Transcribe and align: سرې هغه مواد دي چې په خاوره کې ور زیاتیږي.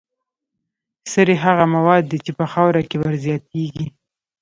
سرې 1.11 1.35
هغه 1.45 1.65
مواد 1.75 2.03
دي 2.11 2.17
چې 2.25 2.31
په 2.39 2.45
خاوره 2.51 2.81
کې 2.89 2.97
ور 2.99 3.13
زیاتیږي. 3.25 3.85